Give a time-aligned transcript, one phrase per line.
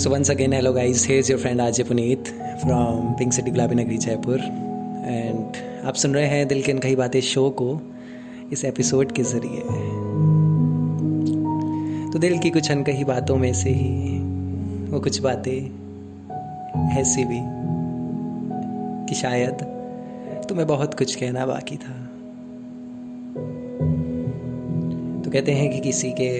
[0.00, 1.04] So once again, hello guys.
[1.04, 1.86] Here's your friend Ajay
[2.62, 4.38] from Pink City Club in Agri Jaipur.
[5.04, 7.66] And आप सुन रहे हैं दिल की कई बातें शो को
[8.52, 9.60] इस एपिसोड के ज़रिए
[12.12, 14.18] तो दिल की कुछ अनकही बातों में से ही
[14.90, 15.58] वो कुछ बातें
[17.00, 17.40] ऐसी भी
[19.08, 19.62] कि शायद
[20.48, 21.98] तुम्हें बहुत कुछ कहना बाकी था
[25.24, 26.30] तो कहते हैं कि किसी के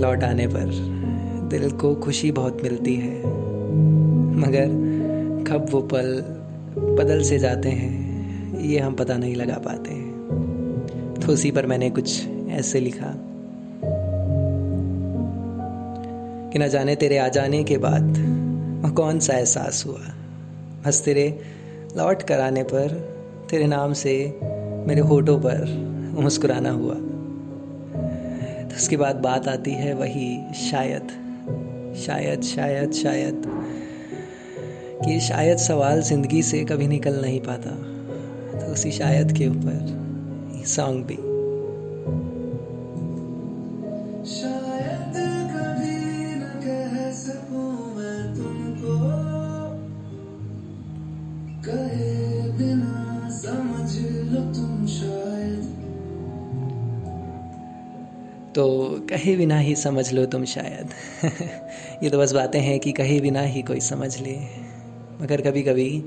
[0.00, 1.07] लौट आने पर
[1.48, 3.26] दिल को खुशी बहुत मिलती है।
[4.36, 4.66] मगर
[5.48, 6.24] कब वो पल
[6.78, 8.08] बदल से जाते हैं,
[8.60, 10.08] ये हम पता नहीं लगा पाते हैं।
[11.26, 13.14] तो उसी पर मैंने कुछ ऐसे लिखा।
[16.52, 18.14] कि न जाने तेरे आ जाने के बाद
[18.96, 20.14] कौन सा एहसास हुआ।
[20.86, 21.38] बस तेरे
[21.96, 22.90] लौट कर आने पर
[23.50, 24.40] तेरे नाम से
[24.88, 25.64] मेरे होठों पर
[26.20, 26.94] मुस्कुराना हुआ।
[28.64, 31.27] तो उसके बाद बात आती है वही शायद
[32.06, 33.42] शायद शायद शायद,
[35.04, 37.70] कि शायद सवाल ज़िंदगी से कभी निकल नहीं पाता।
[38.58, 41.27] तो उसी शायद के ऊपर सॉन्ग भी।
[59.08, 60.88] कहे बिना ही समझ लो तुम शायद।
[62.04, 64.38] ये तो बस बातें हैं कि कहे बिना ही कोई समझ ले।
[65.20, 66.02] मगर कभी कभी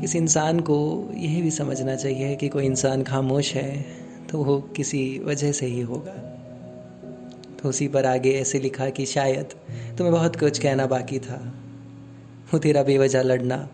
[0.00, 3.86] किसी इंसान को यह भी समझना चाहिए कि कोई इंसान खामोश है
[4.30, 6.36] तो वो किसी वजह से ही होगा।
[7.62, 9.44] तो उसी पर आगे ऐसे लिखा कि शायद
[9.98, 11.54] तुम्हें बहुत कुछ कहना बाकी था।
[12.52, 13.68] वो तेरा बेवजह लड़ना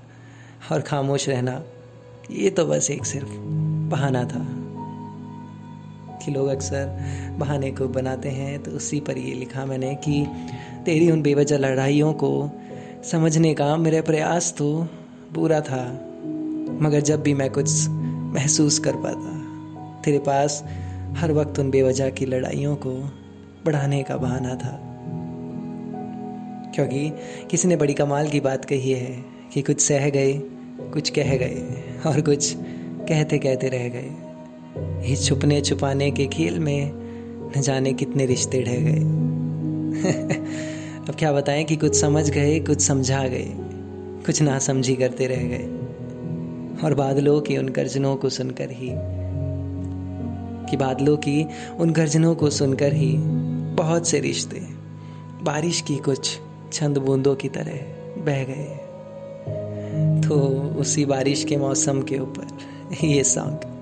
[0.73, 1.65] और खामोश रहना,
[2.31, 3.31] ये तो बस एक सिर्फ़
[3.91, 4.56] बहाना था।
[6.25, 10.27] कि लोग अक्सर बहाने को बनाते हैं। तो उसी पर ये लिखा मैंने कि
[10.85, 12.51] तेरी उन बेवजह लड़ाइयों को
[13.11, 14.89] समझने का मेरा प्रयास तो
[15.35, 15.83] पूरा था,
[16.81, 20.63] मगर जब भी मैं कुछ महसूस कर पाता, तेरे पास
[21.17, 22.91] हर वक्त उन बेवजह की लड़ाइयों को
[23.67, 24.79] बढ़ाने का बहाना था।
[26.75, 27.11] क्योंकि
[27.51, 29.25] किसी ने बड़ी कमाल की बात कही है
[29.55, 30.33] कि कुछ सह गए,
[30.93, 32.55] कुछ कह गए और कुछ
[33.09, 34.11] कहते कहते रह गए।
[35.07, 36.93] इस छुपने छुपाने के खेल में
[37.59, 38.97] न जाने कितने रिश्ते ढह गए।
[41.09, 43.53] अब क्या बताएँ कि कुछ समझ गए, कुछ समझा गए,
[44.27, 45.81] कुछ ना समझी करते रह गए।
[46.85, 48.93] और बादलों की उन गर्जनों को सुनकर ही,
[50.71, 51.47] कि बादलों की
[51.79, 53.17] उन गर्जनों को सुनकर ही
[53.75, 54.63] बहुत से रिश्ते
[55.43, 56.39] बारिश की कुछ
[56.73, 57.81] छंद बूंदों की तरह
[58.23, 58.81] बह गए।
[60.29, 60.35] तो
[60.79, 62.47] उसी बारिश के मौसम के ऊपर
[63.05, 63.76] ये सॉन्ग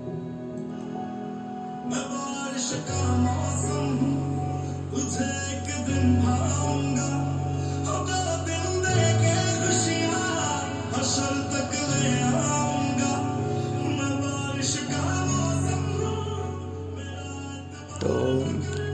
[18.01, 18.39] तो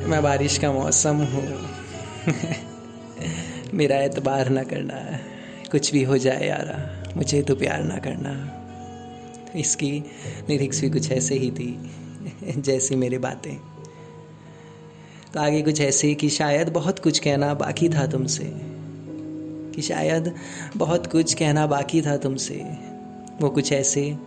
[0.08, 1.70] मैं बारिश का मौसम हूँ।
[3.74, 5.20] मेरा एतबार ना करना,
[5.72, 8.62] कुछ भी हो जाए यारा, मुझे तो प्यार ना करना।
[9.60, 10.04] इसकी
[10.50, 11.90] लिरिक्स भी कुछ ऐसे ही थी,
[12.58, 13.71] जैसी मेरी बातें।
[15.34, 18.52] तो आगे कुछ ऐसे कि शायद बहुत कुछ कहना बाकी था तुमसे।
[19.76, 20.36] कि शायद
[20.78, 22.56] बहुत कुछ कहना बाकी था तुमसे।
[23.42, 24.18] वो कुछ ऐसे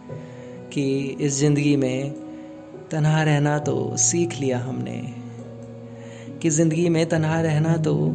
[0.73, 2.11] कि इस ज़िंदगी में
[2.91, 5.15] तनहा रहना तो सीख लिया हमने।
[6.43, 8.15] कि ज़िंदगी में तनहा रहना तो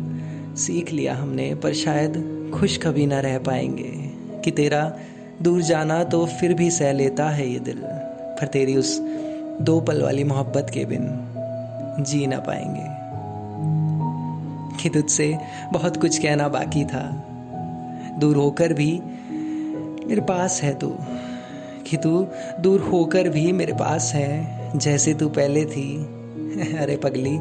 [0.55, 3.91] सीख लिया हमने, पर शायद खुश कभी ना रह पाएँगे।
[4.43, 4.99] कि तेरा
[5.41, 7.81] दूर जाना तो फिर भी सह लेता है ये दिल,
[8.41, 8.99] पर तेरी उस
[9.61, 11.35] दो पल वाली मोहब्बत के बिन।
[11.99, 12.99] जी ना पाएँगे।
[14.83, 15.37] कि तुझसे
[15.73, 17.23] बहुत कुछ कहना बाकी था।
[18.19, 19.01] दूर होकर भी
[20.07, 20.95] मेरे पास है तू।
[21.87, 22.27] कि तू
[22.59, 25.97] दूर होकर भी मेरे पास है। जैसे तू पहले थी।
[26.77, 27.37] अरे पगली,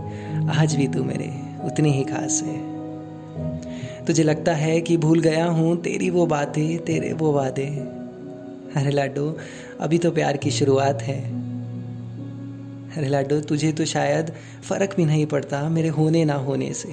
[0.60, 2.78] आज भी तू मेरे। उतनी ही खास है।
[4.04, 7.66] तुझे लगता है कि भूल गया हूँ तेरी वो बातें, तेरे वो वादे।
[8.76, 9.36] अरे लाडो,
[9.80, 11.37] अभी तो प्यार की शुरुआत है।
[12.98, 14.32] अरे लाडो तुझे तो शायद
[14.68, 16.88] फ़र्क भी नहीं पड़ता मेरे होने ना होने से।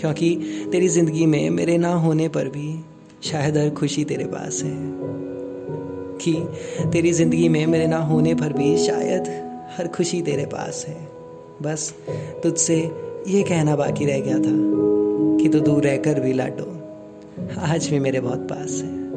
[0.00, 0.34] क्योंकि
[0.72, 2.84] तेरी ज़िंदगी में मेरे ना होने पर भी
[3.22, 4.76] शायद हर खुशी तेरे पास है।
[6.18, 6.32] कि
[6.92, 9.28] तेरी ज़िंदगी में मेरे ना होने पर भी शायद
[9.78, 11.08] हर खुशी तेरे पास है।
[11.62, 11.94] बस
[12.42, 12.76] तुझसे
[13.28, 14.56] ये कहना बाकी रह गया था
[15.42, 16.72] कि तू दूर रहकर भी लाडो,
[17.60, 19.07] आज भी मेरे बहुत पास है।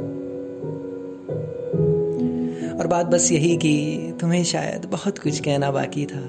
[2.92, 6.20] बात बस यही कि तुम्हें शायद बहुत कुछ कहना बाकी था।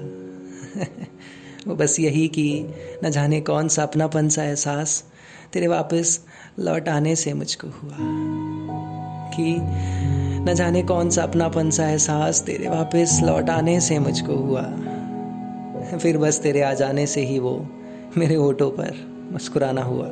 [1.67, 2.67] वो बस यही कि
[3.03, 5.03] न जाने कौन सा अपनापन सा एहसास
[5.53, 6.25] तेरे वापस
[6.59, 7.97] लौट आने से मुझको हुआ।
[9.37, 9.55] कि
[10.43, 14.63] न जाने कौन सा अपनापन सा एहसास तेरे वापस लौट आने से मुझको हुआ।
[15.97, 17.69] फिर बस तेरे आ जाने से ही वो
[18.17, 18.93] मेरे ओटो पर
[19.31, 20.07] मुस्कुराना हुआ।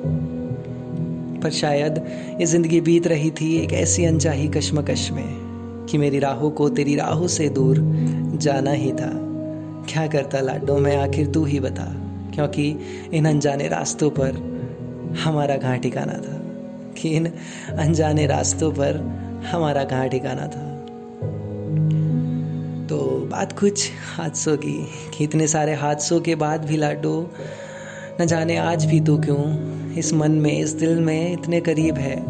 [1.41, 1.97] पर शायद
[2.39, 5.50] ये ज़िंदगी बीत रही थी एक ऐसी अनचाही कश्मकश में।
[5.89, 7.75] कि मेरी राहों को तेरी राहों से दूर
[8.37, 9.11] जाना ही था।
[9.89, 11.95] क्या करता लाडो, मैं आखिर तू ही बता,
[12.33, 12.75] क्योंकि
[13.13, 14.51] इन अनजाने रास्तों पर
[15.23, 16.41] हमारा कहाँ ठिकाना था।
[16.97, 17.31] कि इन
[17.77, 18.97] अनजाने रास्तों पर
[19.51, 20.71] हमारा कहाँ ठिकाना था।
[22.87, 22.97] तो
[23.31, 24.87] बात कुछ हादसों की,
[25.17, 27.31] कि इतने सारे हादसों के बाद भी लाडो,
[28.21, 32.23] न जाने आज भी तू क्यों इस मन में, इस दिल में इतने करीब है?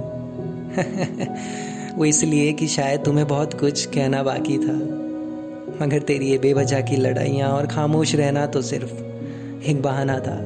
[1.95, 5.01] वो इसलिए कि शायद तुम्हें बहुत कुछ कहना बाकी था।
[5.81, 8.91] मगर तेरी ये बेवजह की लड़ाइयाँ और खामोश रहना तो सिर्फ़
[9.63, 10.37] एक बहाना था।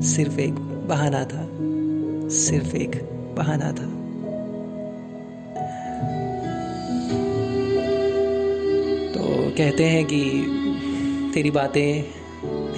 [0.00, 0.54] सिर्फ़ एक
[0.88, 1.48] बहाना था।
[2.28, 2.90] सिर्फ़ एक
[3.36, 3.86] बहाना था।
[9.12, 10.46] तो कहते हैं कि
[11.34, 12.04] तेरी बातें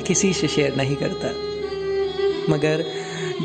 [0.03, 1.29] किसी से शेयर नहीं करता।
[2.53, 2.85] मगर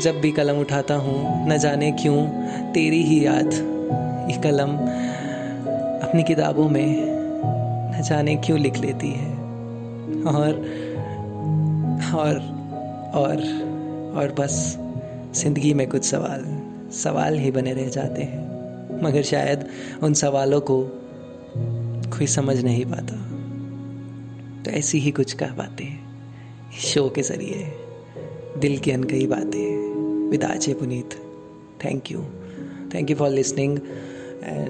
[0.00, 2.26] जब भी कलम उठाता हूँ, न जाने क्यों
[2.72, 3.73] तेरी ही याद
[4.30, 4.76] ये कलम
[6.08, 7.06] अपनी किताबों में
[7.96, 9.32] न जाने क्यों लिख लेती है?
[10.24, 10.52] और
[12.14, 12.38] और
[13.14, 13.36] और
[14.16, 14.78] और बस
[15.34, 16.44] ज़िंदगी में कुछ सवाल
[16.92, 19.66] सवाल ही बने रह जाते हैं। मगर शायद
[20.02, 20.82] उन सवालों को
[22.16, 23.16] कोई समझ नहीं पाता।
[24.62, 25.98] तो ऐसी ही कुछ कह बातें
[26.78, 27.72] शो के ज़रिए
[28.58, 31.10] दिल की अनकही बातें। विदाचे Puneet.
[31.84, 32.18] Thank you
[32.94, 33.78] thank you for listening
[34.44, 34.62] and